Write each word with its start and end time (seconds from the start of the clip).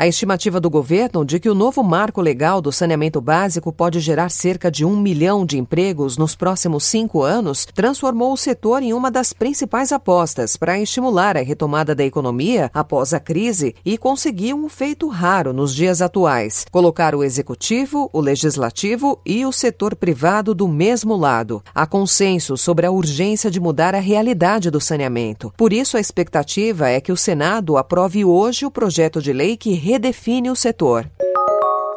A 0.00 0.06
estimativa 0.06 0.58
do 0.58 0.70
governo 0.70 1.26
de 1.26 1.38
que 1.38 1.50
o 1.50 1.54
novo 1.54 1.82
marco 1.82 2.22
legal 2.22 2.62
do 2.62 2.72
saneamento 2.72 3.20
básico 3.20 3.70
pode 3.70 4.00
gerar 4.00 4.30
cerca 4.30 4.70
de 4.70 4.82
um 4.82 4.98
milhão 4.98 5.44
de 5.44 5.58
empregos 5.58 6.16
nos 6.16 6.34
próximos 6.34 6.84
cinco 6.84 7.22
anos 7.22 7.66
transformou 7.74 8.32
o 8.32 8.36
setor 8.36 8.82
em 8.82 8.94
uma 8.94 9.10
das 9.10 9.34
principais 9.34 9.92
apostas 9.92 10.56
para 10.56 10.80
estimular 10.80 11.36
a 11.36 11.42
retomada 11.42 11.94
da 11.94 12.02
economia 12.02 12.70
após 12.72 13.12
a 13.12 13.20
crise 13.20 13.74
e 13.84 13.98
conseguir 13.98 14.54
um 14.54 14.70
feito 14.70 15.06
raro 15.06 15.52
nos 15.52 15.74
dias 15.74 16.00
atuais: 16.00 16.64
colocar 16.70 17.14
o 17.14 17.22
executivo, 17.22 18.08
o 18.10 18.22
legislativo 18.22 19.20
e 19.26 19.44
o 19.44 19.52
setor 19.52 19.94
privado 19.94 20.54
do 20.54 20.66
mesmo 20.66 21.14
lado. 21.14 21.62
Há 21.74 21.86
consenso 21.86 22.56
sobre 22.56 22.86
a 22.86 22.90
urgência 22.90 23.50
de 23.50 23.60
mudar 23.60 23.94
a 23.94 24.00
realidade 24.00 24.70
do 24.70 24.80
saneamento. 24.80 25.52
Por 25.58 25.74
isso, 25.74 25.98
a 25.98 26.00
expectativa 26.00 26.88
é 26.88 27.02
que 27.02 27.12
o 27.12 27.18
Senado 27.18 27.76
aprove 27.76 28.24
hoje 28.24 28.64
o 28.64 28.70
projeto 28.70 29.20
de 29.20 29.34
lei 29.34 29.58
que 29.58 29.89
redefine 29.90 30.50
o 30.50 30.56
setor. 30.56 31.10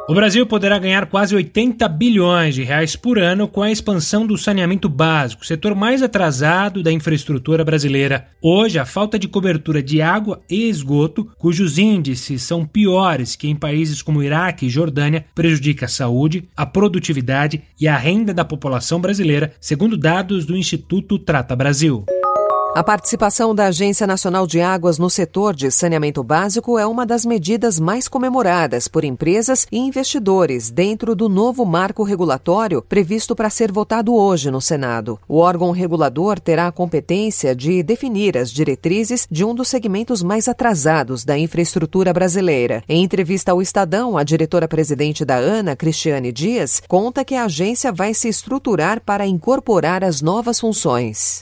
O 0.05 0.13
Brasil 0.13 0.45
poderá 0.45 0.77
ganhar 0.77 1.05
quase 1.05 1.33
80 1.33 1.87
bilhões 1.87 2.55
de 2.55 2.63
reais 2.63 2.93
por 2.93 3.17
ano 3.17 3.47
com 3.47 3.61
a 3.61 3.71
expansão 3.71 4.27
do 4.27 4.37
saneamento 4.37 4.89
básico, 4.89 5.45
setor 5.45 5.73
mais 5.73 6.03
atrasado 6.03 6.83
da 6.83 6.91
infraestrutura 6.91 7.63
brasileira. 7.63 8.27
Hoje, 8.41 8.77
a 8.77 8.85
falta 8.85 9.17
de 9.17 9.29
cobertura 9.29 9.81
de 9.81 10.01
água 10.01 10.41
e 10.49 10.67
esgoto, 10.67 11.31
cujos 11.37 11.77
índices 11.77 12.43
são 12.43 12.65
piores 12.65 13.37
que 13.37 13.47
em 13.47 13.55
países 13.55 14.01
como 14.01 14.21
Iraque 14.21 14.65
e 14.65 14.69
Jordânia, 14.69 15.25
prejudica 15.33 15.85
a 15.85 15.89
saúde, 15.89 16.49
a 16.55 16.65
produtividade 16.65 17.61
e 17.79 17.87
a 17.87 17.95
renda 17.95 18.33
da 18.33 18.43
população 18.43 18.99
brasileira, 18.99 19.53
segundo 19.61 19.95
dados 19.95 20.45
do 20.45 20.57
Instituto 20.57 21.17
Trata 21.17 21.55
Brasil. 21.55 22.03
A 22.75 22.83
participação 22.83 23.53
da 23.53 23.67
Agência 23.67 24.07
Nacional 24.07 24.47
de 24.47 24.59
Águas 24.59 24.97
no 24.97 25.07
setor 25.07 25.53
de 25.53 25.69
saneamento 25.69 26.23
básico 26.23 26.79
é 26.79 26.87
uma 26.87 27.05
das 27.05 27.23
medidas 27.23 27.79
mais 27.79 28.07
comemoradas 28.07 28.87
por 28.87 29.03
empresas 29.03 29.67
e 29.71 29.77
investidores 29.77 30.71
dentro 30.71 31.15
do 31.15 31.29
novo 31.29 31.67
marco 31.67 32.01
regulatório 32.01 32.81
previsto 32.81 33.35
para 33.35 33.51
ser 33.51 33.71
votado 33.71 34.15
hoje 34.15 34.49
no 34.49 34.59
Senado. 34.59 35.19
O 35.27 35.37
órgão 35.37 35.69
regulador 35.69 36.39
terá 36.39 36.65
a 36.65 36.71
competência 36.71 37.55
de 37.55 37.83
definir 37.83 38.35
as 38.35 38.49
diretrizes 38.49 39.27
de 39.29 39.45
um 39.45 39.53
dos 39.53 39.67
segmentos 39.67 40.23
mais 40.23 40.47
atrasados 40.47 41.23
da 41.23 41.37
infraestrutura 41.37 42.11
brasileira. 42.11 42.83
Em 42.89 43.03
entrevista 43.03 43.51
ao 43.51 43.61
Estadão, 43.61 44.17
a 44.17 44.23
diretora-presidente 44.23 45.23
da 45.23 45.35
ANA, 45.35 45.75
Cristiane 45.75 46.31
Dias, 46.31 46.81
conta 46.87 47.23
que 47.23 47.35
a 47.35 47.45
agência 47.45 47.91
vai 47.91 48.15
se 48.15 48.27
estruturar 48.27 48.99
para 48.99 49.27
incorporar 49.27 50.03
as 50.03 50.23
novas 50.23 50.59
funções. 50.59 51.39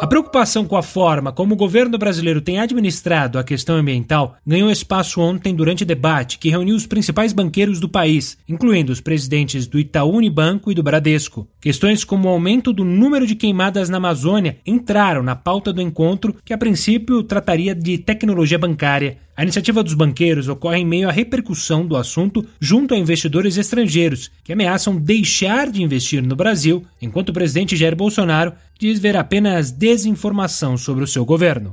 A 0.00 0.06
preocupação 0.06 0.64
com 0.64 0.78
a 0.78 0.82
forma 0.82 1.30
como 1.30 1.52
o 1.52 1.56
governo 1.58 1.98
brasileiro 1.98 2.40
tem 2.40 2.58
administrado 2.58 3.38
a 3.38 3.44
questão 3.44 3.76
ambiental 3.76 4.34
ganhou 4.46 4.70
espaço 4.70 5.20
ontem 5.20 5.54
durante 5.54 5.84
debate 5.84 6.38
que 6.38 6.48
reuniu 6.48 6.74
os 6.74 6.86
principais 6.86 7.34
banqueiros 7.34 7.78
do 7.78 7.86
país, 7.86 8.38
incluindo 8.48 8.92
os 8.92 9.00
presidentes 9.02 9.66
do 9.66 9.78
Itaú 9.78 10.16
Unibanco 10.16 10.72
e 10.72 10.74
do 10.74 10.82
Bradesco. 10.82 11.46
Questões 11.60 12.02
como 12.02 12.28
o 12.28 12.30
aumento 12.30 12.72
do 12.72 12.82
número 12.82 13.26
de 13.26 13.34
queimadas 13.34 13.90
na 13.90 13.98
Amazônia 13.98 14.56
entraram 14.64 15.22
na 15.22 15.36
pauta 15.36 15.70
do 15.70 15.82
encontro, 15.82 16.34
que 16.46 16.54
a 16.54 16.58
princípio 16.58 17.22
trataria 17.22 17.74
de 17.74 17.98
tecnologia 17.98 18.58
bancária. 18.58 19.18
A 19.36 19.42
iniciativa 19.42 19.82
dos 19.82 19.94
banqueiros 19.94 20.48
ocorre 20.48 20.78
em 20.78 20.86
meio 20.86 21.08
à 21.08 21.12
repercussão 21.12 21.86
do 21.86 21.96
assunto 21.96 22.44
junto 22.60 22.94
a 22.94 22.98
investidores 22.98 23.56
estrangeiros, 23.56 24.30
que 24.44 24.52
ameaçam 24.52 24.96
deixar 24.96 25.70
de 25.70 25.82
investir 25.82 26.22
no 26.22 26.36
Brasil, 26.36 26.84
enquanto 27.00 27.30
o 27.30 27.32
presidente 27.32 27.76
Jair 27.76 27.96
Bolsonaro 27.96 28.52
diz 28.78 28.98
ver 28.98 29.16
apenas 29.16 29.70
desinformação 29.90 30.76
sobre 30.76 31.02
o 31.02 31.06
seu 31.06 31.24
governo. 31.24 31.72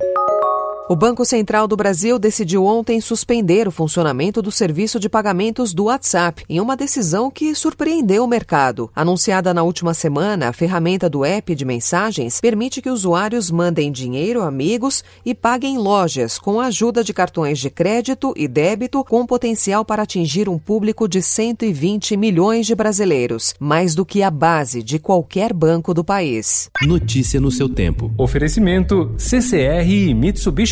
O 0.89 0.95
Banco 0.95 1.25
Central 1.25 1.67
do 1.67 1.75
Brasil 1.75 2.17
decidiu 2.17 2.63
ontem 2.63 3.01
suspender 3.01 3.67
o 3.67 3.71
funcionamento 3.71 4.41
do 4.41 4.49
serviço 4.49 5.01
de 5.01 5.09
pagamentos 5.09 5.73
do 5.73 5.85
WhatsApp, 5.85 6.45
em 6.47 6.61
uma 6.61 6.77
decisão 6.77 7.29
que 7.29 7.53
surpreendeu 7.53 8.23
o 8.23 8.27
mercado. 8.27 8.89
Anunciada 8.95 9.53
na 9.53 9.63
última 9.63 9.93
semana, 9.93 10.47
a 10.47 10.53
ferramenta 10.53 11.09
do 11.09 11.25
app 11.25 11.53
de 11.53 11.65
mensagens 11.65 12.39
permite 12.39 12.81
que 12.81 12.89
usuários 12.89 13.51
mandem 13.51 13.91
dinheiro 13.91 14.41
a 14.41 14.47
amigos 14.47 15.03
e 15.25 15.35
paguem 15.35 15.77
lojas 15.77 16.39
com 16.39 16.57
a 16.57 16.67
ajuda 16.67 17.03
de 17.03 17.13
cartões 17.13 17.59
de 17.59 17.69
crédito 17.69 18.33
e 18.37 18.47
débito 18.47 19.03
com 19.03 19.25
potencial 19.25 19.83
para 19.83 20.03
atingir 20.03 20.47
um 20.47 20.57
público 20.57 21.05
de 21.05 21.21
120 21.21 22.15
milhões 22.15 22.65
de 22.65 22.73
brasileiros, 22.73 23.53
mais 23.59 23.93
do 23.93 24.05
que 24.05 24.23
a 24.23 24.31
base 24.31 24.81
de 24.81 24.99
qualquer 24.99 25.51
banco 25.51 25.93
do 25.93 26.01
país. 26.01 26.69
Notícia 26.83 27.41
no 27.41 27.51
seu 27.51 27.67
tempo. 27.67 28.09
Oferecimento 28.17 29.13
CCR 29.17 29.85
e 29.85 30.13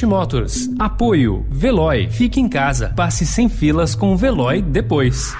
Motors. 0.05 0.69
Apoio 0.79 1.45
Veloy. 1.49 2.09
Fique 2.09 2.39
em 2.39 2.47
casa. 2.47 2.93
Passe 2.95 3.25
sem 3.25 3.49
filas 3.49 3.95
com 3.95 4.13
o 4.13 4.17
Veloy 4.17 4.61
depois. 4.61 5.35